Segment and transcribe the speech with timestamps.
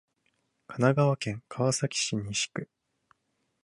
[0.65, 2.67] 神奈川県川崎市西区